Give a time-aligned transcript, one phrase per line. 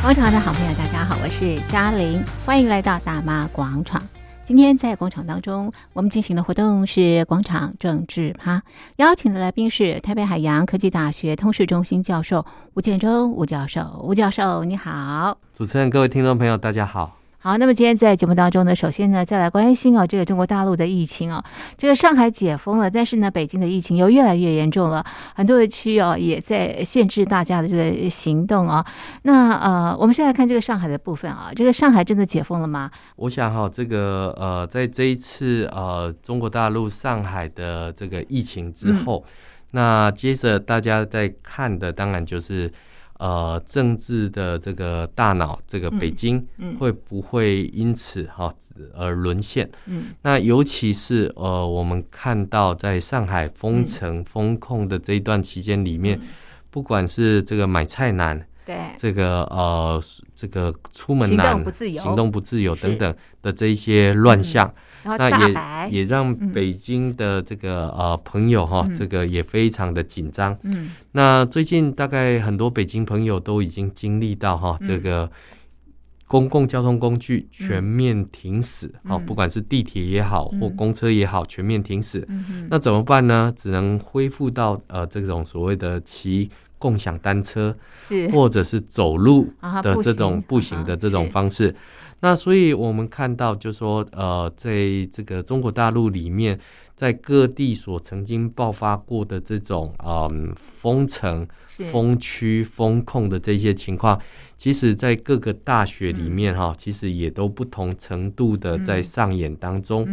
[0.00, 4.00] 广场的好朋友，大家好，我是嘉玲，欢迎来到大妈广场。
[4.44, 8.62] 今天在广场当中，我们进行的活动是广场政治趴，
[8.96, 14.00] 邀请的来宾是台北海洋科技大学通识中心教授吴建中吴教授。
[14.02, 15.36] 吴教授，你好。
[15.52, 17.16] 主持人，各位听众朋友，大家好。
[17.48, 21.42] 好，那么今天在节目当中呢，首先呢，再来关心啊，这个中国大陆的疫情啊，
[21.78, 25.02] 这个上海解封了，但是呢，北京的疫情又越来越严重了，
[25.34, 28.84] 很多的区哦也在限制大家的这个行动啊。
[29.22, 32.90] 那呃，我们现在看这个上海的部分啊，这个上海真的解封了吗？
[33.16, 39.32] 我想哈，这个呃，在这一次呃中国大陆上海的这个疫情之后，嗯、
[39.70, 42.70] 那接着大家在看的当然就是。
[43.18, 46.44] 呃，政治的这个大脑，这个北京
[46.78, 48.52] 会不会因此哈
[48.94, 49.68] 而沦陷？
[49.86, 56.28] 嗯，那尤其是呃，我们看到在上海封城封控的这一段期间里面，嗯、
[56.70, 58.76] 不管是这个买菜难，对。
[58.98, 59.98] 这个呃
[60.34, 64.70] 这个出门难，行动不自由，行动不自由等等的这一些乱象。
[65.04, 65.30] 那
[65.88, 70.54] 也也让北京的这个呃朋友哈，这个也非常的紧张。
[70.64, 75.30] 嗯，那最近大概很多北京朋友都已经经历到哈，这个
[76.26, 82.28] 公共交通工具全面停驶，哦，不管是地铁也好或公车也好，全面停驶。
[82.68, 83.50] 那怎么办呢？
[83.56, 91.74] 只能恢复到呃这种所谓的骑共享单车，是或者是走路的这种步行的这种方式。
[92.20, 94.72] 那所以，我们看到，就是说，呃，在
[95.12, 96.58] 这个中国大陆里面，
[96.96, 101.46] 在各地所曾经爆发过的这种，嗯，封城、
[101.92, 104.20] 封区、封控的这些情况，
[104.56, 110.04] 其实，在各个大学里面，哈，其实也都不同程度的在上演当中。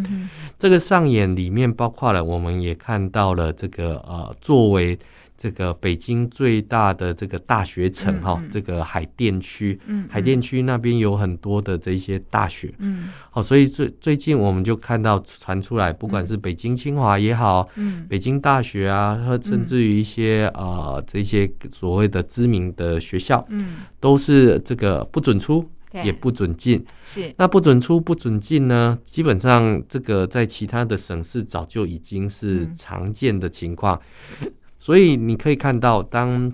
[0.59, 4.99] 这个上演里面，包括了，我们也看到了这个，呃，作为。
[5.45, 8.47] 这个北京最大的这个大学城哈，嗯。
[8.47, 25.69] 嗯、这个海淀区，嗯嗯、海淀区那边有很多的这些大学，嗯，好，所以最最近我们就看到传出来，不管是北京清华也好，嗯，北京大学啊，和甚至于一些呃这些所谓的知名的学校，嗯，都是这个不准出，
[26.03, 27.31] 也不准进，是。
[27.37, 28.97] 那不准出不准进呢？
[29.05, 34.01] 基本上这个在其他的省市早就已经是常见的情况。
[34.41, 34.51] 嗯
[34.85, 36.53] 所以你可以看到，当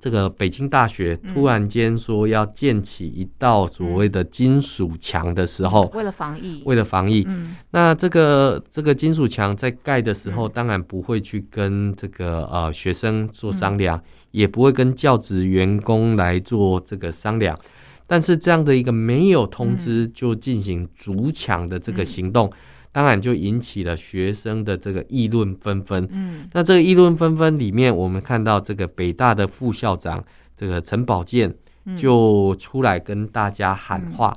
[0.00, 7.28] 这个北京大学突然间说要建起一道所谓的金属墙的时候，为了防疫，为了防疫，
[7.72, 17.60] 那这个这个金属墙在盖的时候，当然不会去跟这个呃学生做商量，也不会跟教职员工来做这个商量，
[18.06, 22.50] 但是这样的一个没有通知就进行筑墙的这个行动。
[22.98, 26.08] 当然就引起了学生的这个议论纷纷。
[26.10, 30.24] 嗯，那这个议论纷纷里面，我们看到这个北大的副校长
[30.56, 31.54] 这个陈宝剑
[31.96, 34.36] 就出来跟大家喊话，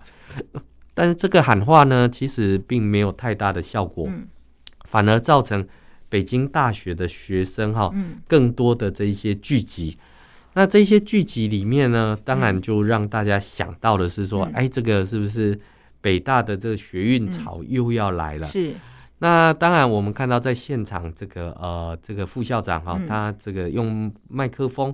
[0.53, 0.61] 嗯、
[0.93, 4.27] 但是这个喊话呢，其实并没有太大的效果，嗯、
[4.87, 5.67] 反而造成
[6.07, 7.91] 北京大学的学生哈，
[8.27, 9.97] 更多的这一些聚集。
[9.97, 10.05] 嗯、
[10.53, 15.59] 那这些聚集里面呢，当然就让大家想到的是说，嗯、哎，这个是不是？
[16.01, 18.75] 北大的这个学运潮又要来了，嗯、是。
[19.19, 24.91] 那当然，我们看到在现场这个呃，这个副校长哈，嗯、他这个用麦克风，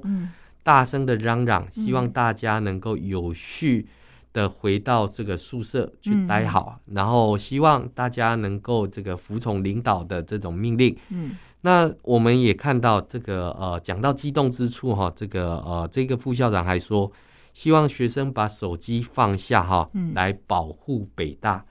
[0.63, 3.87] 大声的嚷嚷，嗯、希望大家能够有序
[4.33, 10.93] 的回到这个宿舍去待好，嗯、然后希望大家能够这个服从领导的这种命令。
[11.09, 11.37] 嗯。
[11.61, 17.09] 那我们也看到这个呃，讲到激动之处哈，这个呃，这个副校长还说。
[17.57, 21.65] 希望学生把手机放下哈，来保护北大。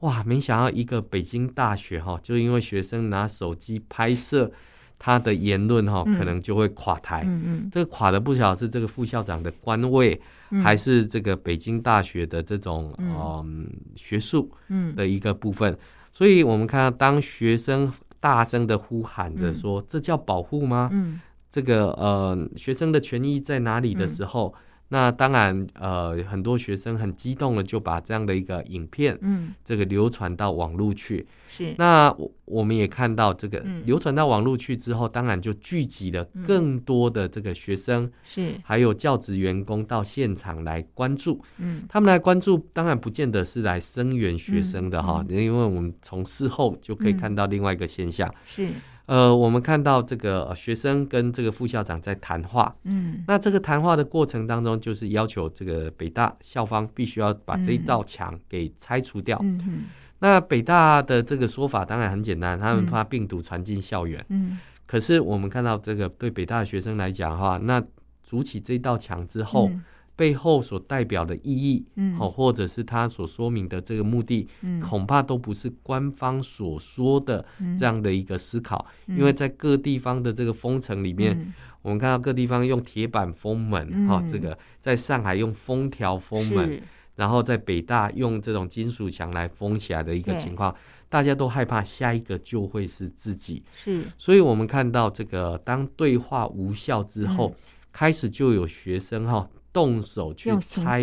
[0.00, 4.52] 哇，没想到一个北京大学哈，就因为学生拿手机拍摄
[4.98, 7.22] 他的言论哈，可能就会垮台。
[7.24, 10.20] 嗯嗯，这个垮的不晓得是这个副校长的官位，
[10.62, 15.74] 还是这个北京大学的这种嗯学术嗯的一个部分。
[16.12, 21.18] 所以我们看到，当学生大声的呼喊着说：“这叫保护吗？”嗯，
[21.50, 24.54] 这个呃学生的权益在哪里的时候。
[24.88, 31.26] 那当然，呃，很多学生很激动的就把这样的一个影片，嗯，这个流传到网络去。
[31.48, 31.74] 是。
[31.78, 41.42] 那我我们也看到，这个流传到网络去之后，当然就聚集了更多的这个学生，是，还有教职员工到现场来关注。
[41.58, 41.82] 嗯。
[41.88, 48.32] 他们来关注，当然不见得是来声援学生的哈，因为我们从事后就可以看到另外一个现象。
[48.46, 48.68] 是。
[49.06, 59.38] 呃，我们看到这个学生跟这个副校长在谈话，嗯，那这个谈话的过程当中，就是要求这个北大校方必须要把这一道墙给拆除掉。
[59.42, 59.70] 嗯哼，
[60.20, 64.24] 那北大的这个说法当然很简单，他们怕病毒传进校园。
[64.30, 67.82] 嗯，可是我们看到这个对北大的学生来讲的话，那
[68.22, 69.70] 筑起这道墙之后，
[70.16, 77.44] 背后所代表的意义，嗯，好，或者是他所说明的这个目的，嗯，恐怕都不是官方所说的
[77.78, 81.52] 这样的一个思考，嗯、因为在各地方的这个封城里面，嗯、
[81.82, 86.80] 我们看到各地方用铁板封门，哈、嗯，这个在上海用封条封门，
[87.16, 90.72] 然后在北大用这种金属墙来封起来的一个情况，
[91.08, 97.54] 大家都害怕下一个就会是自己，是，所以我们看到这个当对话无效之后，嗯、
[97.90, 99.50] 开始就有学生哈。
[99.74, 101.02] 动手去拆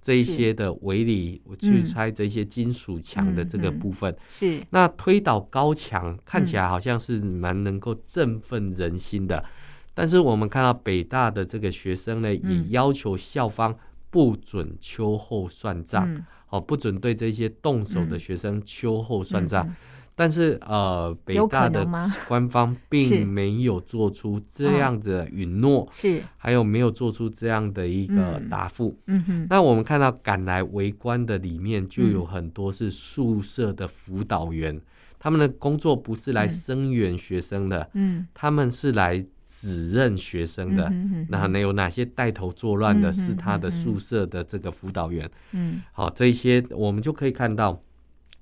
[0.00, 4.10] 这一些的围篱，去拆这些金属墙的这个部分。
[4.12, 4.66] 嗯嗯、是。
[4.70, 9.36] 那推倒高墙，看起来好像是蛮能够振奋人心的。
[9.38, 9.44] 嗯、
[9.92, 13.76] 但是我们看到北大的这个学生呢，也要求校方
[14.08, 16.08] 不准秋后算账，
[16.50, 19.66] 哦、嗯，不准对这些动手的学生秋后算账。
[19.66, 19.76] 嗯嗯嗯
[20.18, 21.86] 但是呃，北大的
[22.26, 28.98] 官方并没有做出这样的允诺，是，还有没有做出这样的一个答复。
[29.08, 34.80] 嗯哼，那我们看到赶来围观的里面就有很多是宿舍的辅导员，
[35.18, 40.90] 他们的工作不是来声援学生的，嗯，他们是来指认学生的。
[41.28, 45.30] 那有哪些带头作乱的是他的宿舍的这个辅导员？
[45.52, 47.78] 嗯，好，这些我们就可以看到。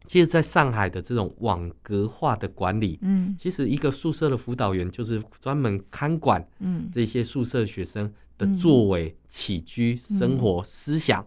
[0.06, 11.26] 其实，在上海的这种网格化的管理，嗯，其实一个宿舍的辅导员就是专门看管，嗯，这些宿舍学生的作为、起居、生活、思想，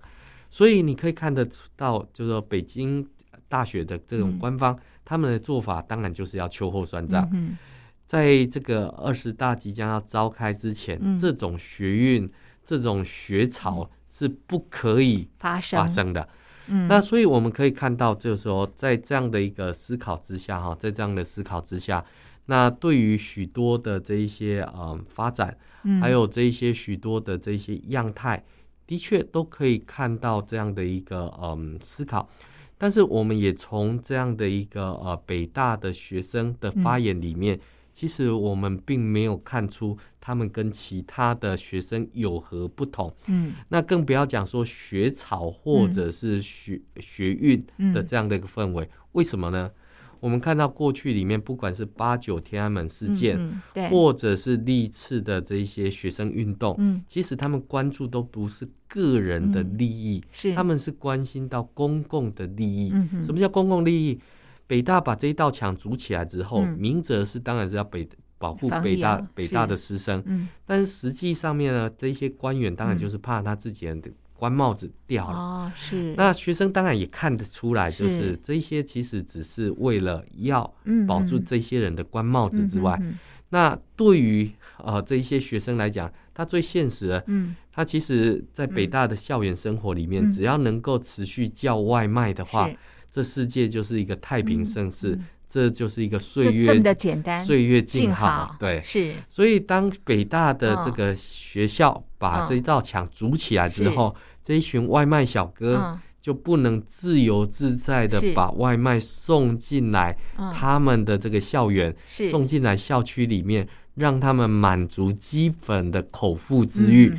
[0.49, 3.07] 所以你可以看得到，就是说北京
[3.47, 7.27] 大学的这种官方，他们的做法当然就是要秋后算账。
[7.33, 7.57] 嗯
[8.05, 12.31] 在这个二十大即将要召开之前，这种学运、
[12.65, 16.29] 这种学潮是不可以发生的。
[16.67, 22.03] 嗯，那所以我们可以看到，就是说，在这样的一个思考之下，哈，在这样的思考之下，
[22.45, 25.57] 那对于许多的这一些嗯发展，
[26.01, 28.43] 还有这一些许多的这些样态，
[28.85, 32.29] 的确都可以看到这样的一个嗯思考。
[32.77, 37.59] 但是我们也从这样的一个呃北大的学生的发言里面。
[37.97, 49.71] 其实我们并没有看出他们跟其他的学生有何不同，嗯，那更不要讲说学潮或者是学、嗯、学运的这样的一个氛围，嗯、为什么呢？
[50.19, 60.53] 我们看到过去里面，不管是八九天安门事件，嗯嗯、对，或者是历次的这一些学生运动，嗯，其实他们关注都不是个人的利益，嗯、是。
[60.53, 62.91] 他们是关心到公共的利益。
[62.93, 64.19] 嗯，什么叫公共利益？
[64.67, 75.37] 北大把这一道墙筑起来之后，嗯、明哲是当然是要北保护北大北大的师生，嗯、但是实际上面呢，这些官员当然就是怕他自己的官帽子掉了。
[75.37, 76.13] 哦，是。
[76.15, 80.71] 那学生当然也看得出来，就是这些其实只是为了要
[81.07, 83.19] 保住这些人的官帽子之外，嗯嗯嗯、
[83.49, 84.51] 那对于
[84.83, 92.69] 呃这一些学生来讲，他最现实的，嗯，他其实在北大的校园生活里面，嗯、只要能够持续叫外卖的话。
[93.17, 95.17] 这世界就是一个太平盛世，
[95.49, 98.27] 这就是一个岁月这么的简单，岁月静好。
[98.27, 99.15] 好对，是。
[99.27, 110.15] 所以当北大的这个学校把这一道墙筑起来之后，哦、这一群外卖小哥就不能自由自在的把外卖送进来，
[110.53, 112.27] 他们的这个校园，是。
[112.27, 117.11] 送进来校区里面，让他们满足基本的口腹之欲。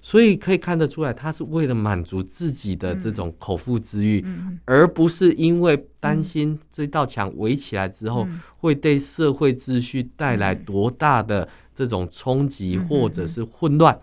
[0.00, 8.26] 所以可以看得出来，他是为了满足自己的这种口腹之欲，嗯、而不是因为担心这道墙围起来之后
[8.58, 13.98] 会对社会秩序带来多大的这种冲击或者是混乱。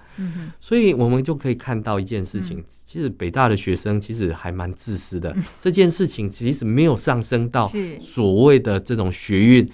[0.60, 5.36] 所以我们就可以看到一件事情，其实北大的学生其实还蛮自私的。
[5.60, 9.70] 这件事情其实没有上升到所谓的这种学运，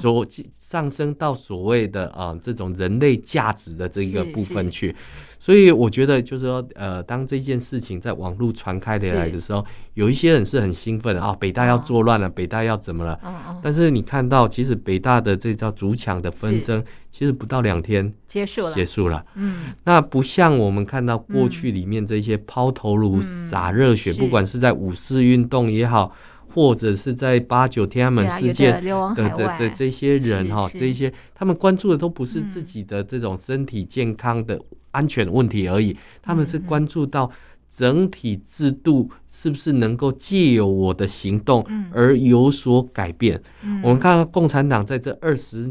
[0.00, 0.24] 所
[0.64, 4.96] 上升到所谓的啊这种人类价值的这个部分去。
[5.38, 13.20] 所以我觉得，就是说，呃，当这件事情在网络传开的来的时候，有一些人是很兴奋的啊，北大要作乱了，北大要怎么了？
[13.62, 19.22] 但是你看到，其实北大的这叫筑墙的纷争，其实不到两天结束了，结束了。
[19.34, 26.10] 嗯，那不像我们看到过去里面这些抛头颅、洒热血，不管是在五四运动也好，
[26.54, 34.58] 或者是在八九天安门事件的的的这些人哈，这些他们关注的都不是自己的这种身体健康的。
[34.94, 37.28] 安全问题而已，他们是关注到
[37.68, 43.42] 整体制度是不是能够借由我的行动而有所改变。
[43.82, 45.68] 我们看到共产党在这二十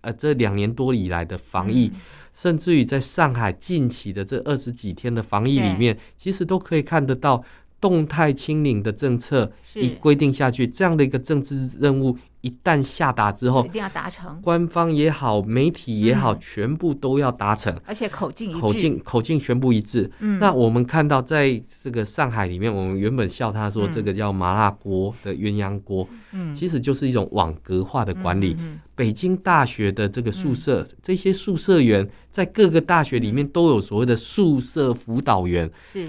[0.00, 1.92] 呃这两年多以来的防疫，
[2.32, 7.44] 甚至于在上海近期的这二十几天的防疫里面，其实都可以看得到。
[7.84, 12.16] 动态清零的政策一规定下去，这样的一个政治任务。
[12.40, 14.38] 一旦下达之后，一定要达成。
[14.42, 20.10] 官方也好，媒体也好，嗯、全部都要达成，而且口径口径口径全部一致。
[20.18, 28.54] 嗯，那我们看到，在这个上海里面，我们原本笑他说这个叫麻辣锅的鸳鸯锅，嗯，其实就是一种网格化的管理。
[28.60, 35.70] 嗯，北京大学的这个宿舍，嗯、这些宿舍员在各个大学里面都有所谓的宿舍辅导员。
[35.90, 36.08] 是，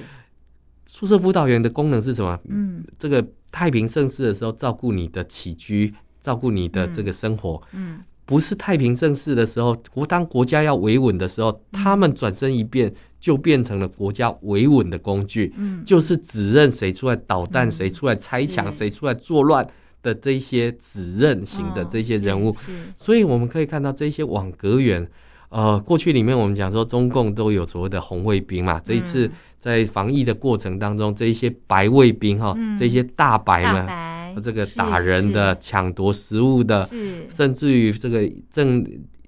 [0.95, 2.39] 宿舍辅导员的功能是什么？
[2.47, 5.93] 嗯，这个太平盛世的时候，照顾你的起居。
[6.21, 19.67] 照顾你的这个生活，嗯，不是太平盛世的时候，国当国家要维稳的时候，他们转身一变，就变成了国家维稳的工具，嗯，就是指认谁出来捣蛋，谁出来拆墙，谁出来作乱
[20.01, 22.55] 的这些指认型的这些人物，
[22.97, 25.07] 所以我们可以看到这些网格员，
[25.49, 34.15] 呃，过去里面我们讲说中共都有所谓的红卫兵嘛，这一次在防疫的过程当中，这一些白卫兵哈，这些大白们。
[34.43, 36.85] 这个打人的、抢夺食物的，
[37.33, 38.85] 甚至于这个政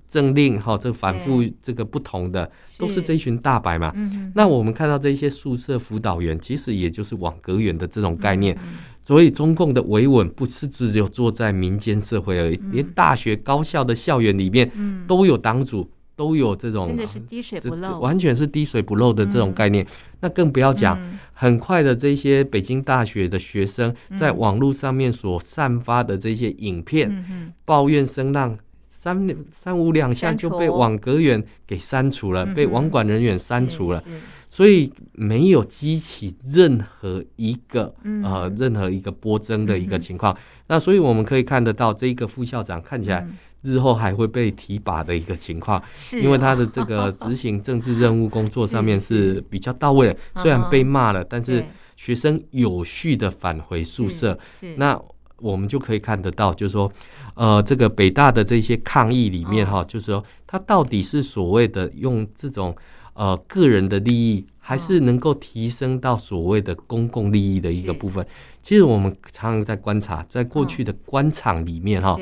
[0.10, 3.94] 政令哈，这反复这个不同的，都是这一群大白嘛。
[4.36, 8.58] 那我们看到这些宿舍辅导员，其实也就是网格员的这种概念。
[9.02, 14.70] 所以中共的维稳不是只有坐在民间社会而已，连大学高校的校园里面
[15.08, 15.90] 都有党组。
[16.18, 19.86] 都有这种，真的是滴水不漏，完全是滴水不漏的这种概念。
[19.86, 19.88] 嗯、
[20.22, 28.58] 那更不要讲，嗯、很快的这些北京大学的学生在网络上面所散发的这些影片，抱怨声浪
[28.90, 34.04] 三三五两下就被网格员给删除了，嗯、被网管人员删除了，
[34.50, 40.34] 所以没有激起任何一个、嗯、呃任何一个波征的一个情况。
[40.34, 40.38] 嗯、
[40.70, 43.28] 那所以我们可以看得到，这一个副校长看起来。
[43.68, 50.18] 日后还会被提拔的一个情况，是因为他的这个 执行政治任务工作上面是比较到位的。
[50.38, 51.64] 虽然被骂了，但是
[51.96, 54.38] 学生有序的返回宿舍。
[54.78, 55.00] 那
[55.40, 56.92] 我们就可以看得到，就是说，
[57.36, 62.76] 呃，这个北大的这些抗议里面哈，就是说，他到底是所谓的用这种
[63.14, 68.26] 呃个人的利益，还是能够提升到所谓的公共利益的一个部分？
[68.64, 72.18] 其实我们常常在观察，在过去的官场里面哈。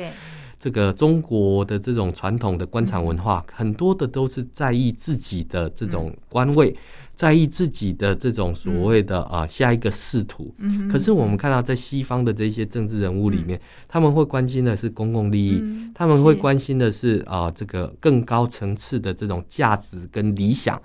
[0.58, 6.74] 这个中国的这种传统的官场文化，很多的都是在意自己的这种官位，
[7.14, 10.54] 在意自己的这种所谓的啊下一个仕途。
[10.90, 15.62] 可是我们看到在西方的这些政治人物里面，他们会关心的是公共利益，
[15.94, 20.80] 他们会关心的是啊这个更高层次的这种价值跟理想。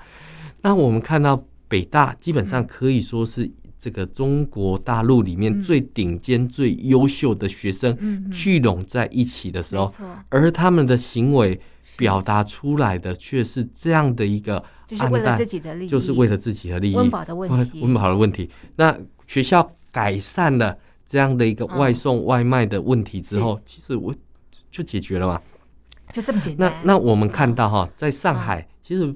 [0.62, 3.50] 那我们看到北大基本上可以说是。
[3.82, 9.92] 这个中国大陆里面最顶尖、最优秀的学生聚拢在一起的时候，
[10.30, 11.60] 而他们的行为
[11.98, 14.64] 表达出来的却是这样的一个
[15.00, 15.36] 暗淡，
[15.88, 18.48] 就是为了自己的利益，温饱的问题，温饱的问题。
[18.76, 18.96] 那
[19.26, 24.14] 学校改善了这样的一个外送外卖的问题之后，其实我
[24.70, 25.42] 就解决了嘛，
[26.14, 26.72] 就这么简单。
[26.86, 29.12] 那那我们看到哈，在上海，其实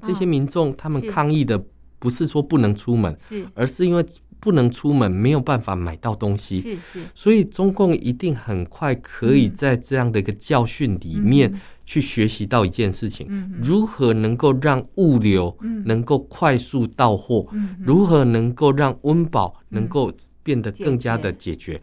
[0.00, 1.62] 这些民众他们抗议的。
[2.00, 4.04] 不是说不能出门，是，而是因为
[4.40, 11.52] 不能出门，没有办法买到东西，是是，所以中共一定很快可以在这样的一个教训里面
[11.84, 13.28] 去学习到一件事情：
[13.60, 15.54] 如何能够让物流
[15.84, 17.46] 能够快速到货，
[17.84, 20.10] 如何能够让温饱能够
[20.42, 21.80] 变得更加的解决。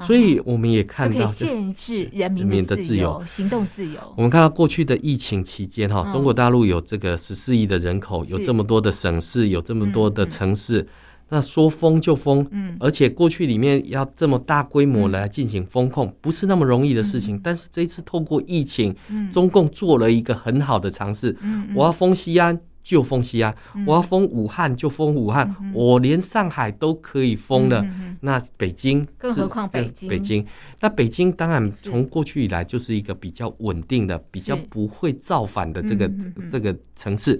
[0.00, 4.00] 所以我们也看到，限制人民的自由、行动自由。
[4.16, 10.86] 我们看到过去的疫情期间，哈，中国大陆有这个十四亿的人口，有这么多的省市，有这么多的城市，
[11.28, 17.38] 那说封就封，嗯，而且过去里面要这么大规模来进行封控，不是那么容易的事情。
[17.42, 18.94] 但是这一次透过疫情，
[19.30, 21.36] 中共做了一个很好的尝试，
[21.74, 22.58] 我要封西安。
[22.82, 23.54] 就封西安，
[23.86, 27.84] 我要封武汉就封武汉，我连上海都可以封了。
[28.20, 30.08] 那北京，更何况北京？
[30.08, 30.46] 北京，
[30.80, 36.10] 那北京当然从过去以来就是一个比较稳定的、比较不会造反的这个
[36.50, 37.38] 这个城市。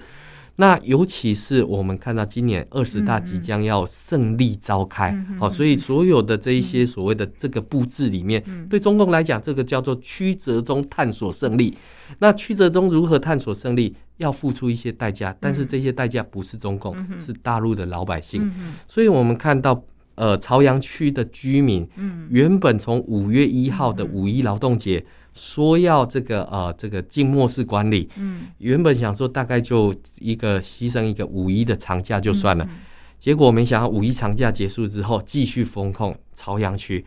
[0.60, 11.78] 那尤其是我们看到今年二十大即将要胜利召开，好，所以所有的这一些所谓的这个布置里面，对中共来讲，这个叫做曲折中探索胜利。
[12.18, 18.52] 那曲折中如何探索胜利，要付出一些代价，但是这些代价不是中共，是大陆的老百姓。
[18.86, 19.82] 所以我们看到，
[20.16, 21.88] 呃，朝阳区的居民，
[22.28, 25.02] 原本从五月一号的五一劳动节。
[25.32, 32.76] 说要这个呃这个静默式管理，嗯，原本想说大概就一个牺牲一个五一的长假就算了，嗯嗯、
[33.18, 37.04] 结果没想到五一长假结束之后继续封控朝阳区，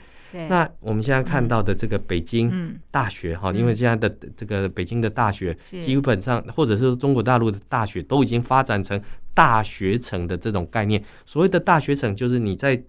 [0.49, 8.99] 那我们现在看到的这个北京大学哈，因为现在的这个北京的大学基本上，或者是中国大陆的大学都已经发展成
[9.33, 11.03] 大学城的这种概念。
[11.25, 12.81] 所谓的大学城，就是你在。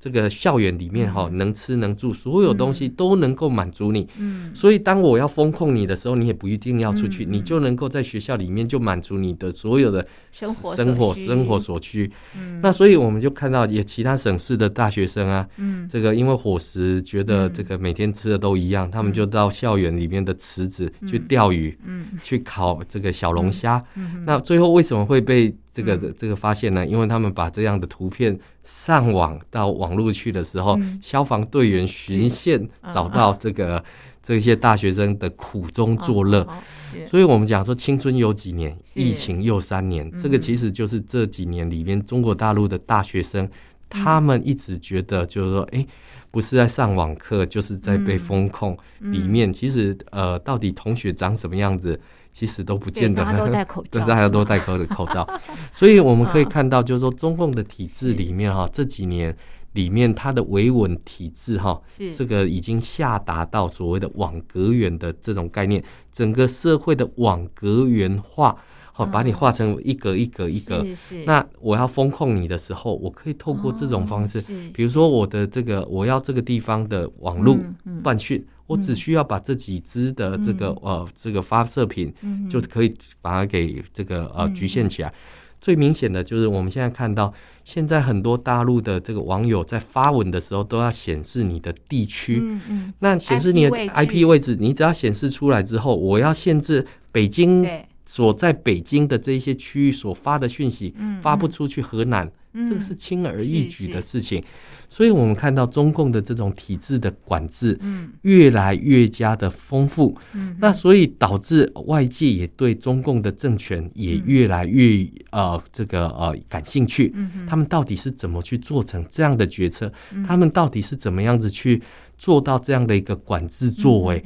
[0.00, 4.08] 这个校园里面哈，能吃能住，所有东西都能够满足你。
[4.16, 12.10] 嗯，所以当我要封控你的时候，你也不一定要出去，你就能够在学校里面就满足你的所有的生活生活生活所需。
[12.36, 23.84] 嗯，那所以我们就看到也其他省市的大学生啊，嗯，这个因为伙食觉得这个每天吃的都一样，他们就到校园里面的池子去钓鱼，嗯，去烤这个小龙虾。
[23.96, 25.52] 嗯，那最后为什么会被？
[25.78, 33.84] 这个这个发现呢，因为他们把这样的图片上网到网络去的时候，嗯、消防队员巡线找到这个、嗯、
[34.20, 36.58] 这些大学生的苦中作乐，哦、
[37.06, 43.50] 所以我们讲说青春有几年，疫情又三年，这个其实就是这几年里面中国大陆的大学生，嗯、
[43.88, 45.86] 他们一直觉得就是说，哎，
[46.32, 52.00] 不是在上网课，就是在被封控里面，嗯、其实呃，到底同学长什么样子？
[52.32, 55.28] 其实都不见得，大家都戴口罩， 大家都戴口口罩，
[55.72, 59.36] 所以我们可以看到，就是说中共的体制里面哈，这几年
[59.72, 61.80] 里面它的维稳体制哈，
[62.16, 65.82] 这个已经下达到所谓的网格员的这种概念，
[66.12, 68.56] 整个社会的网格员化，
[68.98, 70.84] 好，把你画成一格一格一格。
[71.24, 77.56] 那我要风控你的时候，我可以透过这种方式，比如说我的这个我要这个地方的网络
[78.02, 78.44] 断讯。
[78.66, 82.12] 我只需要把这几支的这个呃这个发射品，
[82.50, 85.10] 就可以把它给这个呃局限起来。
[85.58, 87.32] 最明显的就是我们现在看到，
[87.64, 97.66] 现在很多大陆的这个网友在发文的时候都要显示你的地区，嗯那显示你的 IP 位置，你只要显示出来之后，我要限制北京
[98.08, 104.42] 所在北京的这些区域所发的讯息发不出去河南，这个是轻而易举的事情。
[104.88, 119.92] 所以，我们看到中共的这种体制的管制，嗯，越来越加的丰富，嗯，那所以导致外界也对中共的政权也越来越呃这个呃感兴趣，嗯，他们到底是怎么去做成这样的决策？
[120.26, 121.82] 他们到底是怎么样子去？
[122.18, 124.22] 做到这样的一个管制作为，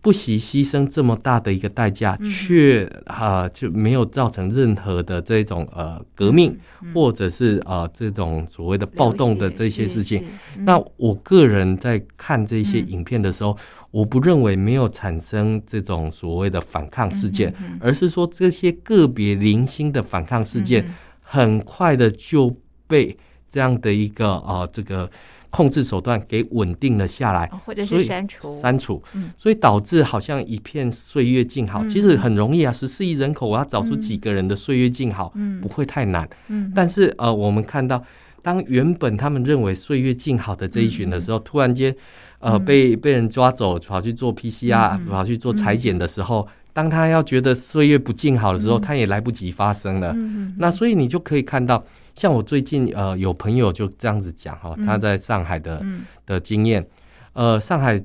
[0.00, 6.58] 不惜牺牲这么大的一个代价，却啊就没有造成任何的这种呃革命，
[6.94, 10.24] 或者是啊这种所谓的暴动的这些事情。
[10.60, 13.54] 那我个人在看这些影片的时候，
[13.90, 20.84] 我不认为没有产生这种所谓的反抗事件，而是说这些个别零星的反抗事件，
[21.20, 23.14] 很快的就被
[23.50, 25.10] 这样的一个啊这个。
[25.54, 28.58] 控制手段给稳定了下来，或者是删除。
[28.60, 29.00] 删除，
[29.38, 31.86] 所以导致好像一片岁月静好。
[31.86, 36.28] 其实很容易啊，十四亿人口，我要找出几个人的岁月静好，不会太难。
[36.74, 38.02] 但是呃，我们看到，
[38.42, 41.94] 当原本他们认为岁月静好的这一群的时候，突然间
[42.40, 50.12] 呃被被人抓走，跑去做 PCR，跑去做裁剪的时候，当他要觉得岁月不静好的时候，他也来不及发生了。
[50.58, 51.82] 那所以你就可以看到。
[52.16, 55.84] 像我最近呃有朋友就这样子讲哈，他在上海的
[56.24, 56.86] 的经验，
[57.32, 58.00] 呃上海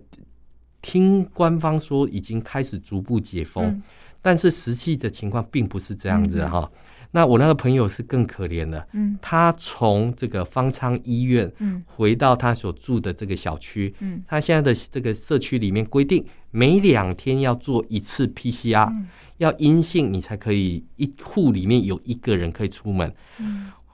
[0.81, 3.79] 听官方说已经开始逐步解封，
[4.19, 6.67] 但是实际的情况并不是这样子哈。
[7.11, 8.87] 那我那个朋友是更可怜的，
[9.19, 11.83] 他从这个方舱医院嗯。
[11.87, 14.23] 回到他所住的这个小区，嗯。
[14.27, 18.93] 他现在的这个社区里面规定每两天要做一次 PCR，
[19.37, 23.11] 要阴性你才可以一户里面有一个人可以出门。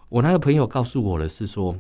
[0.10, 1.76] 我那个朋友告诉我的是说，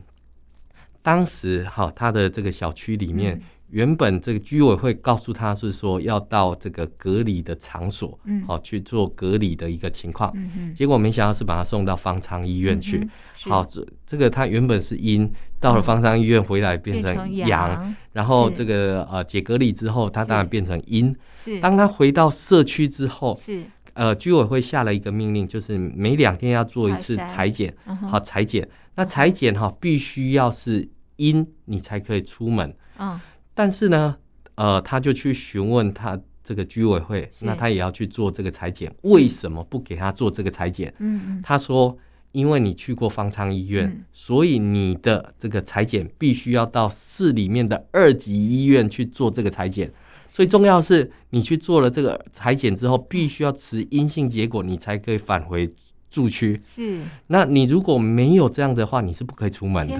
[1.01, 3.41] 当时哈他的这个小区里面，
[3.75, 13.05] 原本这个居委会告诉他是说要到这个隔离的场所，嗯，好去做隔离的一个情况，嗯，结果没想到是把他送到方舱医院去，
[13.41, 21.59] 好这这个他原本是阴，到了方舱医院回来变成阳，然后这个呃解隔离之后，他当然变成阴，是。
[21.59, 23.61] 当他回到社区之后，是。
[23.91, 27.73] 呃，居委会下了一个命令，就是每两天要做一次裁剪，
[28.09, 28.65] 好裁剪。
[28.95, 32.75] 那裁剪哈，必须要是阴，你才可以出门。
[32.99, 33.17] 嗯，
[33.55, 34.15] 但是呢，
[34.53, 40.93] 呃，他就去询问他这个居委会，那他也要去做这个裁剪，为什么不给他做这个裁剪？
[40.99, 41.97] 嗯嗯，他说，
[42.33, 49.91] 因为你去过方舱医院，所以你的这个裁剪必须要到市里面的二级医院去做这个裁剪。
[50.29, 55.67] 最重要的是，你去做了这个裁剪之后，必须要持阴性结果，你才可以返回
[56.15, 56.61] 住区。
[56.63, 59.99] 是，那你如果没有这样的话，你是不可以出门的。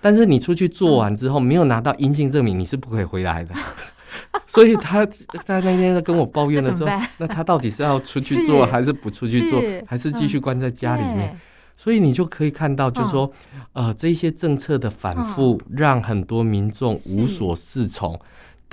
[0.00, 3.54] 但是你出去做完之后，没有拿到阴性证明，你是不可以回来的。
[4.48, 11.38] 所以他在那天跟我抱怨的时候，那他到底是要出去做， 还是不出去做，还是继续关在家里面？
[11.76, 13.30] 所以你就可以看到，就是说，
[13.74, 18.18] 嗯、呃，这些政策的反复，让很多民众无所适从。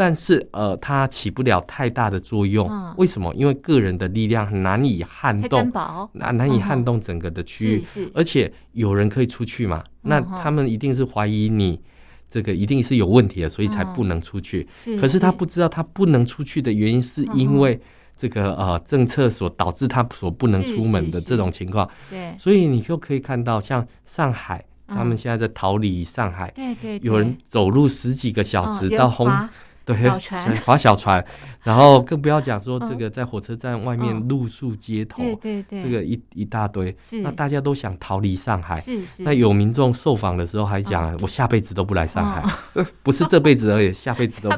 [0.04, 2.68] 但是，呃，它起不了太大的作用。
[2.68, 3.32] 嗯、为什么？
[3.36, 5.72] 因为个人的力量难以撼动，
[6.14, 7.86] 难难以撼动整个的区域。
[7.98, 9.84] 嗯、而且有人可以出去嘛？
[9.86, 11.80] 嗯、那他们一定是怀疑你
[12.32, 14.68] 这个一定是有问题的，所以才不能出去。
[14.88, 17.80] 嗯、可是他不知道，他不能出去的原因是因为
[18.18, 21.88] 这个呃政策所导致他所不能出门的这种情况。
[22.10, 26.50] 对，所以你就可以看到，像上海，他们现在在逃离上海。
[26.56, 29.30] 对对，有人走路十几个小时到红。
[29.94, 31.24] 对，划小船，
[31.64, 38.80] 然后更不要讲说这个在火车站外面露宿街头，对对对，这个一一大堆，那大家都想逃离上海。
[38.80, 39.24] 是是。
[39.24, 42.44] 那有民众受访的时候还讲，我下辈子都不来上海，
[43.04, 44.50] 不是这辈子而已，下辈子都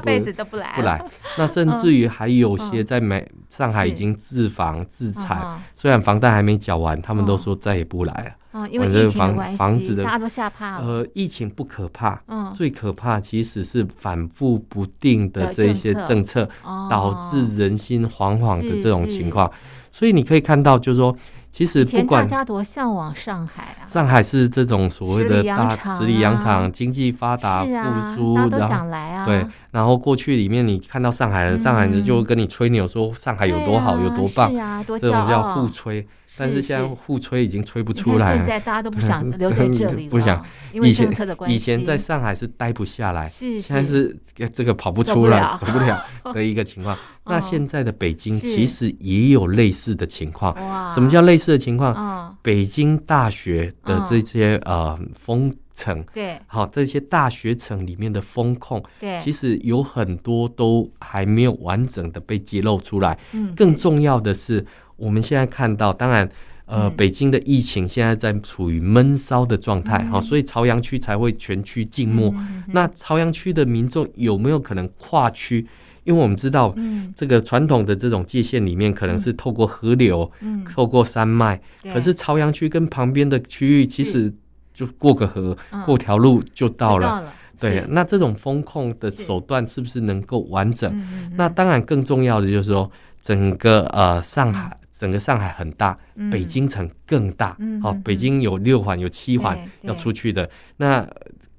[0.50, 1.04] 不来不来。
[1.36, 8.30] 那甚至于还有些在美上海已经自房自产，虽然房贷还没缴完，他们都说再也不来了。
[8.54, 10.86] 哦，因为疫情的关系，房子的大家都吓怕了。
[10.86, 16.48] 呃，疫情不可怕，嗯，最可怕其实是反复不定的这些政策，
[16.88, 19.50] 导致人心惶惶的这种情况。
[19.90, 21.16] 所以你可以看到，就是说，
[21.50, 29.24] 其实不管大家多向往上海啊，上海是这种所谓的大十里洋场，经济发达复苏，大家都想来啊。
[29.24, 34.52] 对，然后过去里面你看到上海人，上海人就跟你吹牛说上海有多好，有多棒，
[34.86, 36.06] 这种叫互吹。
[36.36, 41.54] 但是现在互吹已经吹不出来了，现在大家都不 想留在这里了，不想，因为政策的关系。
[41.54, 44.16] 以前在上海是待不下来，现在是
[44.52, 46.98] 这个跑不出来，走不了 的一个情况。
[47.26, 50.54] 那现在的北京其实也有类似的情况。
[50.90, 52.36] 什么叫类似的情况？
[52.42, 63.18] 北京大学的这些呃封城，对，好，这些大学城里面的封控，对，其实有很多都还没有完整的被揭露出来。
[63.32, 64.64] 嗯，更重要的是。
[64.96, 66.28] 我们现在看到，当然，
[66.66, 72.34] 呃，北京的疫情现在在处于闷烧的状态，好，所以朝阳区才会全区静默。
[72.68, 75.66] 那朝阳区的民众有没有可能跨区？
[76.04, 76.74] 因为我们知道，
[77.16, 80.30] 这个传统的这种界限里面，可能是透过河流，
[80.74, 81.58] 透过山脉。
[81.82, 84.30] 可是朝阳区跟旁边的区域，其实
[84.74, 87.32] 就过个河，过条路就到了。
[87.58, 90.94] 对，那这种风控的手段是不是能够完整？
[91.36, 92.90] 那当然，更重要的就是说，
[93.22, 94.76] 整个呃上海。
[94.96, 95.96] 整个上海很大，
[96.30, 97.56] 北京城更大。
[97.82, 100.48] 好，北京有六环，有七环要出去的。
[100.76, 101.06] 那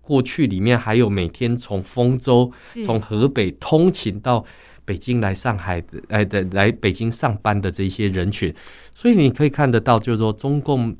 [0.02, 2.52] 过去里面还有每天从丰州、
[2.86, 4.46] 从河北通勤到
[4.86, 8.54] 北京来上海的，来的来北京上班的这些人群。
[8.94, 10.96] 所以你可以看得到，就是说中共。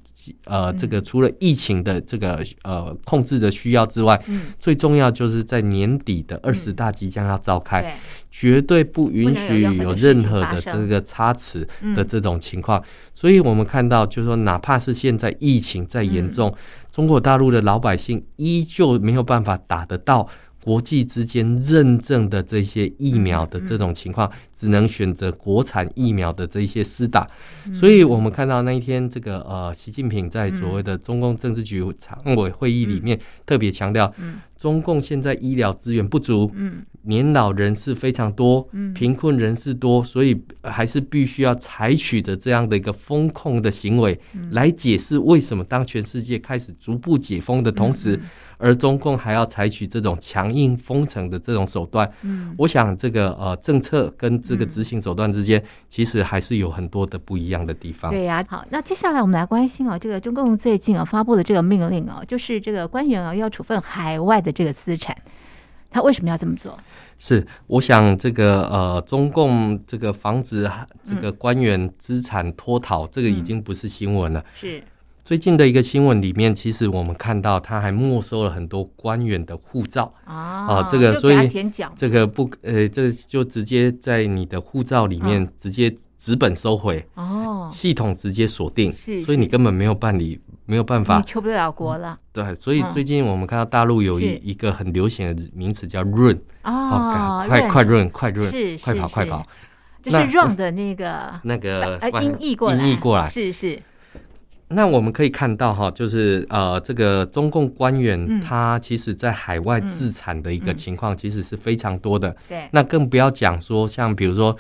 [0.46, 7.92] 呃，这个除了疫情的这个呃控制的需要之外，嗯，最重要就是在年底的二十大即将要召开，对，
[8.32, 12.84] 绝对不允许有任何的这个差池的这种情况。
[13.14, 16.52] 所以我们看到，就是说，哪怕是现在疫情再严重，
[16.90, 20.28] 中国大陆的老百姓依旧没有办法打得到。
[20.66, 27.28] 国际之间认证的这些疫苗的这种情况，只能选择国产疫苗的这些施打，
[27.72, 34.12] 所以我们看到那一天，这个呃，习近平在所谓的中共政治局常委会议里面特别强调，
[34.58, 36.86] 中共现在医疗资源不足，嗯。
[37.08, 38.92] 年老人士非常多，嗯。
[38.94, 44.20] 贫困人士多，所以还是必须要采取的这样的一个风控的行为，
[44.52, 48.20] 来解释为什么当全世界开始逐步解封的同时。
[48.58, 58.10] 而中共还要采取这种强硬封城的这种手段，嗯，我想这个呃政策跟这个执行手段之间，其实还是有很多的不一样的地方。
[58.10, 65.18] 对呀，好，那接下来我们来关心哦，这个中共最近啊发布的这个命令啊，就是这个官员啊要处分海外的这个资产，
[65.90, 66.80] 他为什么要这么做？
[67.18, 70.70] 是，我想这个呃中共这个防止
[71.04, 74.84] 这个官员资产脱逃，这个已经不是新闻了，是。
[75.24, 81.50] 最近的一个新闻里面，其实我们看到他还没收了很多官员的护照啊，这个所以
[81.96, 85.92] 这个不呃，这个就直接在你的护照里面直接
[86.26, 92.18] 纸本收回哦，系统直接锁定，是所以你根本没有办理，没有办法，你出不了国了。
[92.34, 96.36] 对，所以最近我们看到大陆有一一个很流行的名词叫“润”
[96.66, 99.46] 哦，快快润，快润，是快跑快跑，
[100.02, 103.80] 就是 “run” 的那个那个音译过来，音译过来，是是。
[104.70, 112.36] 那我们可以看到哈，就是呃，这个中共官员他其实在海外自产的一个情况，其实是非常多的。
[112.50, 112.68] 对。
[112.72, 114.58] 那更不要讲说，像比如说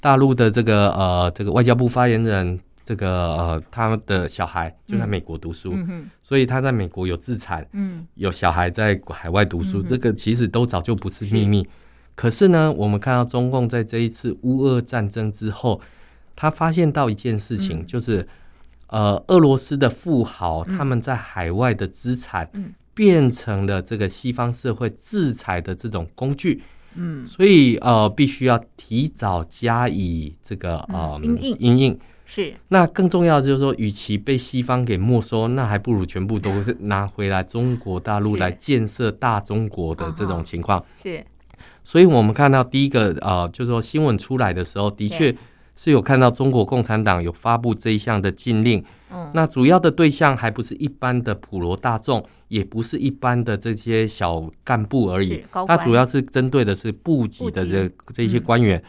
[0.00, 5.74] 大陆的这个呃，这个外交部发言人，这个呃，他的小孩就在美国读书，
[6.22, 11.66] 所以他在美国有资产，嗯，有小孩在海外读书，这个其实都早就不是秘密。
[12.14, 15.80] 可是呢，我们看到中共在这一次乌俄战争之后，
[16.34, 18.26] 他发现到一件事情，就是。
[18.90, 22.50] 呃，俄罗斯的富豪他们在海外的资产，
[22.94, 26.62] 变成了这个西方社会制裁的这种工具。
[26.98, 31.98] 嗯，所以呃，必须要提早加以这个呃应应因应。
[32.26, 32.52] 是。
[32.68, 40.84] 那更重要的就是说，与其被西方给没收，那还不如全部都是拿回来中国大陆来建设大中国的这种情况。
[41.02, 41.24] 是。
[41.82, 45.34] 所以我们看到第一个呃，就是说新闻出来的时候，的确
[45.78, 48.84] 是有看到中国共产党有发布这一项的禁令。
[49.10, 49.30] 嗯。
[49.32, 52.22] 那主要的对象还不是一般的普罗大众。
[52.48, 58.82] 也不是一般的这些小干部而已，他主要是针对的是部级的这这些官员，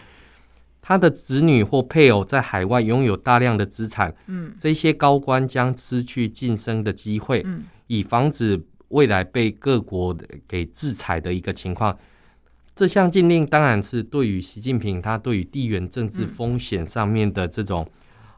[0.81, 10.15] 他的子女或配偶在海外拥有大量的资产，嗯，这些高官将失去晋升的机会，嗯，以防止未来被各国
[10.47, 11.93] 给制裁的一个情况。
[12.79, 17.85] 这项禁令当然是对于习近平他对于地缘政治风险上面的这种。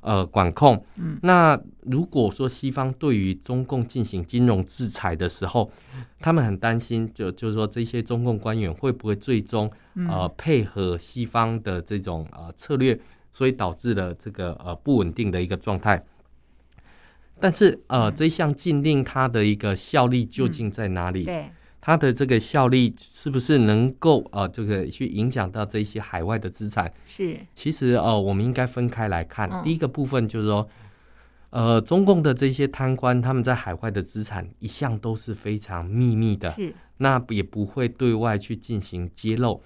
[0.04, 0.84] 呃，管控。
[0.95, 5.71] 嗯，那如果说西方对于中共进行金融制裁的时候，
[6.19, 9.71] 他们很担心，就就是说这些中共官员会不会最终
[10.10, 12.99] 呃配合西方的这种呃策略，
[13.32, 16.04] 所以导致了这个呃不稳定的一个状态。
[17.39, 21.25] 但是呃，这项禁令它的一个效力究竟在哪里？
[21.25, 21.51] 对。
[21.81, 26.93] 它的这个效力是不是能够呃，这个去影响到这些海外的资产？
[27.07, 29.49] 是，其实呃，我们应该分开来看。
[29.63, 30.69] 第一个部分就是说，
[31.49, 39.59] 呃，中共的这些贪官他们在海外的资产一向都是非常秘密的，是，那也不会对外去进行揭露。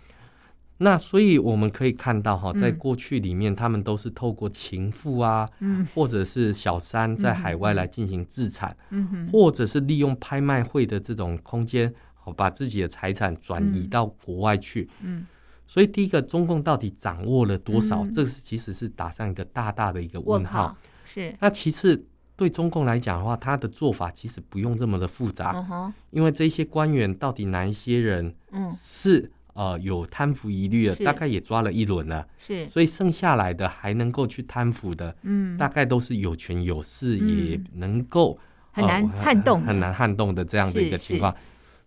[0.77, 11.93] 那所以我们可以看到哈，在过去里面，他们都是透过情妇啊，嗯，或者是小三在海外来进行自产，嗯哼，或者是利用拍卖会的这种空间。
[12.33, 15.25] 把自己的财产转移到国外去，嗯，
[15.67, 18.05] 所以第一个，中共到底掌握了多少？
[18.13, 20.75] 这是其实是打上一个大大的一个问号。
[21.05, 21.35] 是。
[21.39, 32.67] 那其次，对中共来讲的话，他的做法其实不用这么的复杂，因为这些官员到底哪一些人，嗯，是呃有贪腐疑虑的，大概也抓了一轮了，是。
[32.67, 38.37] 所以剩下来的还能够去贪腐的，嗯，大概都是有权有势，也能够
[38.71, 41.33] 很难撼动，很难撼动的这样的一个情况。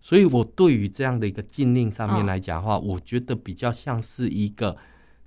[0.00, 4.76] 所以，我对于这样的一个禁令上面来讲的话，哦、我觉得比较像是一个。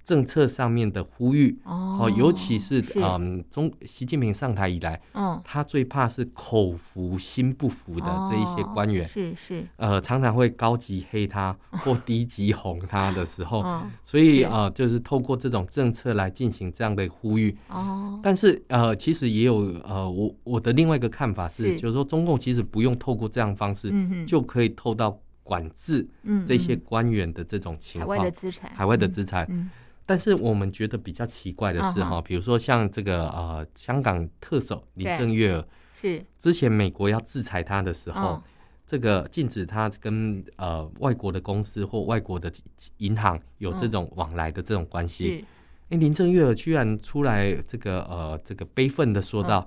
[0.04, 13.64] 政策上面的呼吁哦，尤其是嗯，中习近平上台以来，嗯，他最怕是口服心不服的这一些官员，是是，呃，常常会高级黑他或低级红他的时候，
[14.04, 17.56] 所以啊，就是透过这种政策来进行这样的呼吁。
[17.70, 18.20] 哦。
[18.24, 23.92] 但是呃，其实也有呃，我我的另外一个看法是，就是说中共其实不用透过这样方式，
[24.26, 26.08] 就可以透到管制
[26.46, 29.70] 这些官员的这种情况，海外的资产，海外的资产。
[30.12, 35.66] 但是我们觉得比较奇怪的是哈，比如说像这个呃香港特首林郑月娥，
[36.02, 38.44] 是之前美国要制裁他的时候，
[38.86, 42.52] 这个禁止他跟呃外国的公司或外国的
[42.98, 45.46] 银行有这种往来的这种关系。
[45.88, 49.66] 哎，林郑月娥居然出来这个呃这个悲愤的说道，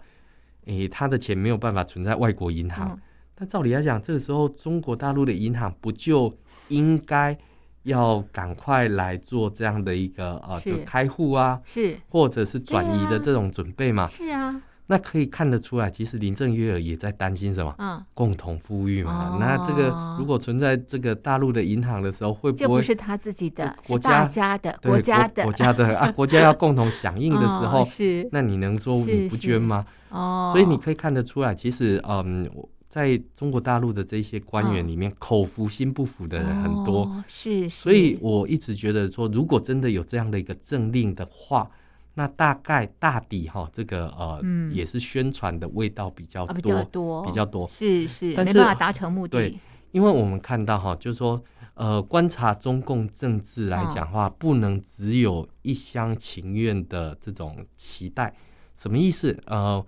[0.66, 3.00] 哎，他的钱没有办法存在外国银行。
[3.34, 6.36] 但照理来讲，这个时候中国大陆的银行不就
[6.68, 7.34] 应该？
[7.84, 14.06] 要赶快来做这样的一个呃，就开户啊，是或者是转移的这种准备嘛？
[14.06, 17.74] 是啊，那可以看得出来，其实林郑月娥也在担心什么？
[17.78, 19.36] 嗯，共同富裕嘛。
[19.38, 26.10] 那这个如果存在这个大陆的银行的时候，会不会就不是他自己的，国家家的，国家的，国家的啊？
[26.12, 29.84] 国家要 共同响应的时候，是那你能说你不捐吗？
[30.10, 32.50] 哦，所以你可以看得出来，其实嗯。
[32.94, 41.68] 在中国大陆的这些官员里面，哦、口服心不服的人很多，哦、是，是，所以我一直觉得说，如果真的有这样的一个政令的话，
[42.14, 49.38] 那大概大抵哈，这个呃，嗯、也是宣传的味道比较多，比较多，比较多，是是，但是没办法达成目的。
[49.38, 49.58] 对，
[49.90, 51.42] 因为我们看到哈，就是说，
[51.74, 58.32] 呃，观察中共政治来讲的话，哦、不能只有一厢情愿的这种期待，
[58.76, 59.36] 什么意思？
[59.46, 59.84] 呃。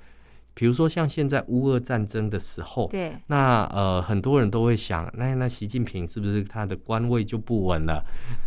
[0.58, 8.02] 比如说，像现在乌俄战争的时候，对，那呃，很多人都会想，那那习近平是不是他的官位就不稳了？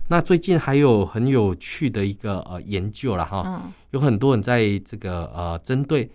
[0.07, 6.09] 那最近还有很有趣的一个呃研究了哈，嗯、有很多人在这个呃针对。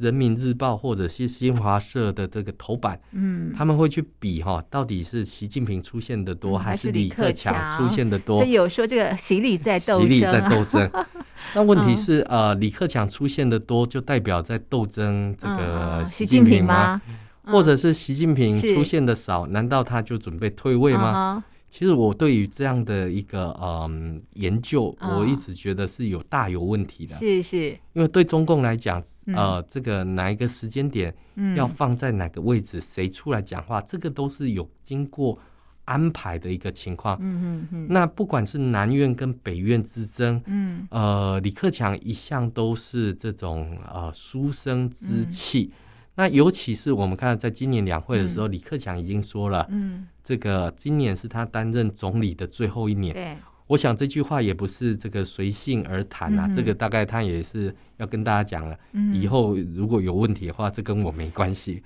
[0.00, 8.36] 人民日报或者是新华社的这个头版，嗯，他们会去比哈，到底是习近平出现的多，还是李克强出现的多？
[8.36, 10.90] 所以有说这个习李在斗争，习李在斗争。
[11.54, 17.00] 那问题是，呃，李克强出现的多，就代表在斗争这个习近平吗？
[17.44, 21.42] 或者是习近平出现的少，难道他就准备退位吗？
[21.70, 27.16] 其实我对于这样的一个嗯研究，我一直觉得是有大有问题的。
[27.18, 31.14] 是是，因为对中共来讲，呃，这个哪一个时间点
[31.56, 35.38] 要放在哪个位置，谁出来讲话，这个都是有经过
[35.84, 37.16] 安排的一个情况。
[37.20, 37.86] 嗯嗯嗯。
[37.88, 45.72] 那不管是南院跟北院之争，嗯，呃，李克强一向都是这种呃书生之气。
[46.16, 53.14] 那尤其是我们看到，在今年两会的时候，嗯、李克强已经说了，嗯，这个今年是他担任总理的最后一年。
[53.14, 53.36] 对，
[53.68, 61.82] 我想这句话也不是这个随性而谈啊，嗯、这个大概他也是要跟大家讲了，嗯、以后如果有问题的话，这跟我没关系。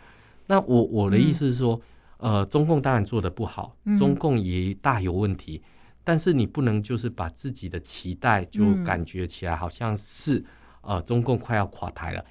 [0.46, 1.80] 那我我的意思是说，
[2.18, 5.68] 嗯、呃，中共当然做的不好，中共也大有问题，嗯、
[6.02, 10.38] 但是你不能就是把自己的期待就感觉起来好像是、
[10.82, 12.24] 嗯、呃，中共快要垮台了。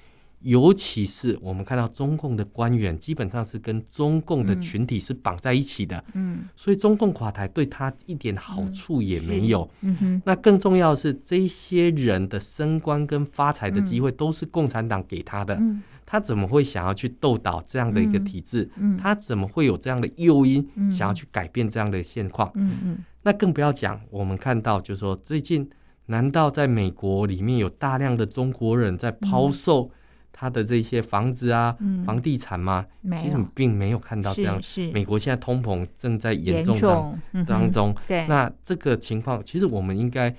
[0.44, 10.22] 尤其是我们看到中共的官员基本上是跟中共的群体是绑在一起的，嗯，所以中共垮台对他一点好处也没有，嗯哼。
[10.26, 15.58] 那更重要的是，这些人的升官跟发财的机会都是共产党给他的，
[16.04, 18.68] 他怎么会想要去斗倒这样的一个体制？
[18.98, 22.52] 他怎么会有这样的诱因想要去改变这样的现况？
[22.54, 22.98] 嗯嗯。
[23.22, 25.70] 那更不要讲，我们看到就是说，最近
[26.04, 29.90] 难道在美国里面有大量的中国人在抛售？
[30.36, 32.84] 他的这些房子啊，嗯、房地产嘛，
[33.22, 34.60] 其实并没有看到这样。
[34.60, 37.94] 是，是美国现在通膨正在严重当重当中。
[38.08, 40.34] 对，那这个情况，其实我们应该，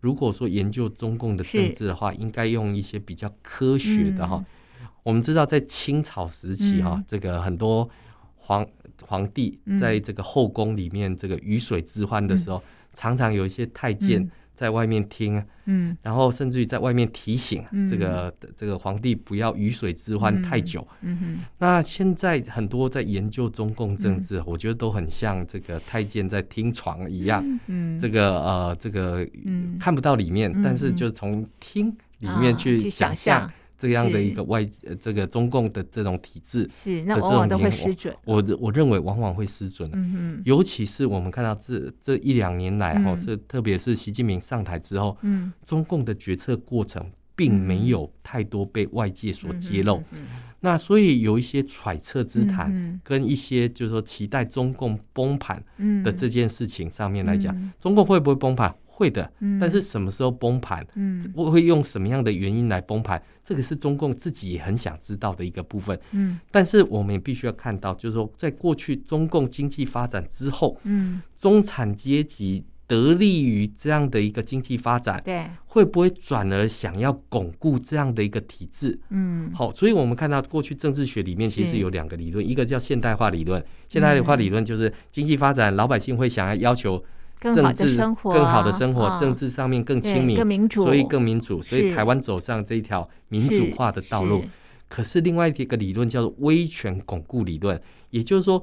[0.00, 4.36] 如果说研究中共的政治的话，是应该用一些比较科学的哈。
[4.80, 7.88] 嗯、我们知道，在清朝时期哈，嗯、这个很多
[8.36, 8.66] 皇
[9.06, 14.30] 皇帝在这个后宫里面这个鱼水之欢的时候，嗯、常常有一些太监。
[14.58, 20.84] 嗯在外面听，嗯，然后甚至于在外面提醒这个、嗯、这个皇帝不要鱼水之欢太久。
[21.02, 27.40] 嗯，那现在很多在研究中共政治，嗯、我觉得都很像这个太监在听床一样。
[27.68, 29.24] 嗯，这个呃，这个
[29.78, 33.48] 看不到里面，嗯、但是就从听里面去想象。
[33.78, 38.12] 这样的一个外呃这个中共的这种体制是，那往往都会失准。
[38.24, 39.88] 我我认为往往会失准。
[39.94, 50.02] 嗯哼，尤其是我们看到这这一两年来哈，这、嗯、特别是习近平上台之后，嗯，中共的决策过程并没有太多被外界所揭露。
[50.10, 50.26] 嗯、
[50.58, 55.62] 那所以有一些揣测之谈，跟一些就是说期待中共崩盘
[56.02, 58.74] 的这件事情上面来讲，嗯、中共会不会崩盘？
[58.98, 60.84] 会的，但是什么时候崩盘？
[60.96, 63.22] 嗯，我会用什么样的原因来崩盘？
[63.44, 65.96] 这个是中共自己也很想知道的一个部分。
[66.10, 78.98] 嗯，但是我们也必须要看到，就是说，在过去中共经济发展之后，嗯，中产阶级得利于这样的一个经济发展，对，会不会转而想要巩固这样的一个体制？
[79.10, 87.00] 嗯，好，所以我们看到过去政治学里面其实有两个理论，一个叫现代化理论，现代化理论就是经济发展，老百姓会想要要求。
[87.40, 94.44] 政治更好的生活，更好的生活，政治上面更亲民，更民主，所以更民主，所以台湾走上这一条民主化的道路。
[94.88, 98.62] 可是另外一个理论叫做威权巩固理论，也就是说，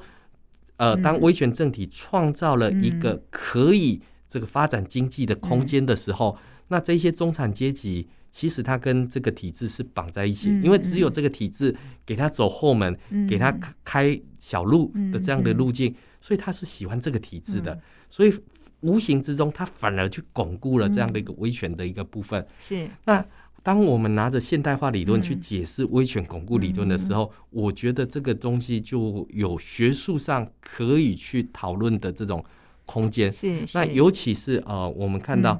[0.77, 6.35] 呃，当威权政体创造了一个可以这个发展经济的空间的时候，
[6.69, 12.97] 那这些中产阶级其实他跟这个体制是绑在一起，因为只有这个体制给他走后门，
[13.29, 18.33] 给他开小路的这样的路径，所以他是喜欢这个体制的，所以。
[18.81, 22.41] 无形之中，他反而去巩固了这样的一个威权的一个部分。
[22.41, 22.89] 嗯、是。
[23.05, 23.25] 那
[23.63, 32.43] 当我们拿着现代化理论去解释威权巩固理论的时候，嗯、我觉得这个东西就有学术上可以去讨论的这种
[32.85, 33.33] 空间。
[33.33, 33.65] 是。
[33.73, 35.59] 那尤其是呃，我们看到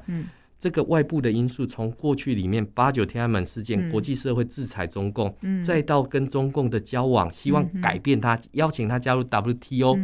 [0.58, 9.98] 这个外部的因素，从过去里面八九天安门事件，嗯、国际社会制裁中共，嗯、再到跟中共的交往，希望改变他，嗯、邀请他加入 WTO。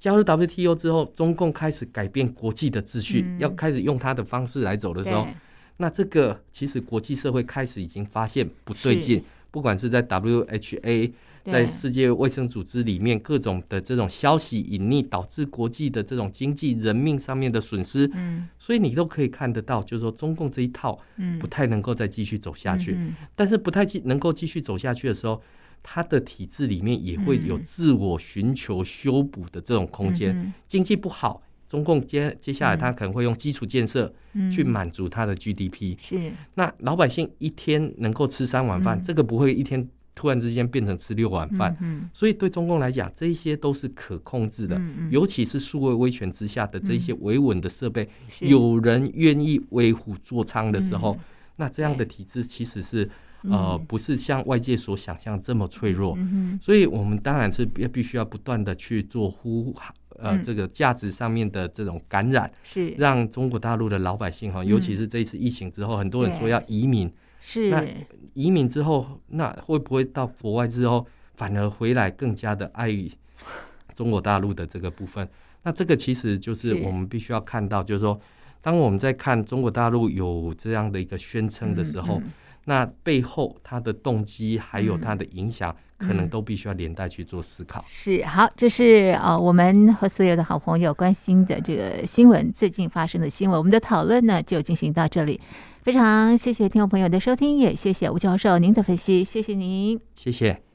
[0.00, 5.28] 嗯加入 WTO 之后，中共开始改变国际的秩序，嗯、要开始用他的方式来走的时候，
[5.76, 11.12] 那这个其实国际社会开始已经发现不对劲，不管是在 WHA，
[11.44, 20.98] 在世界卫生组织里面各种的这种消息隐匿，导致国际的这种经济人命上面的损失，嗯，所以你都可以看得到，就是说中共这一套，
[21.38, 25.42] 不太能够再继续走下去，嗯、但是不太继能够继续走下去的时候。
[25.82, 30.36] 它的体制里面也会有自我寻求修补的这种空间。
[30.36, 34.12] 嗯、经济不好，中共接接下来他可能会用基础建设
[34.52, 35.96] 去满足他的 GDP。
[35.98, 41.74] 是、嗯，那老百姓一天能够吃三碗饭，嗯、这个不会一天突然之间变成吃六碗饭。
[41.80, 44.76] 嗯、所以对中共来讲，这些都是可控制的。
[44.76, 48.06] 嗯、尤其是数位威权之下的这些维稳的设备，
[48.40, 51.20] 嗯、有人愿意为虎作伥的时候，嗯、
[51.56, 53.08] 那这样的体制其实是。
[53.44, 59.74] 呃，不是像外界所想象这么脆弱，嗯、所以我们当然是必必须要不断的去做呼
[60.18, 62.90] 呃这个价值上面的这种感染，是。
[62.98, 67.10] 让中国大陆的老百姓哈，尤其是这一次疫情之后，很多人说要移民，
[67.40, 67.70] 是。
[67.70, 67.82] 那
[68.34, 72.94] 移民之后，那会不会到国外之后反而回来更加的爱
[73.94, 75.26] 中国大陆的这个部分？
[75.62, 78.20] 那这个其实就是我们必须要看到，就是说，
[78.60, 82.20] 当我们在看中国大陆有这样的一个宣称的时候。
[82.70, 87.84] 那背后他的动机还有他的影响，可能都必须要连带去做思考。
[87.88, 93.58] 是好，这是呃我们和所有的好朋友关心的这个新闻，最近发生的新闻。
[93.58, 95.40] 我们的讨论呢就进行到这里，
[95.82, 100.69] 非常谢谢听众朋友的收听，也谢谢吴教授您的分析，谢谢您，谢谢。